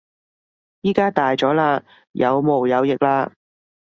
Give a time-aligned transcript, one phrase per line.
[0.81, 3.29] 而家大咗喇，有毛有翼喇